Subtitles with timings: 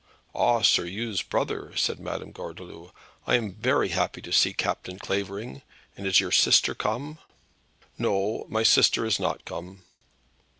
[0.33, 2.91] "Ah, Sir Oo's brother," said Madam Gordeloup.
[3.27, 5.61] "I am very glad to see Captain Clavering;
[5.95, 7.19] and is your sister come?"
[7.99, 9.83] "No; my sister is not come."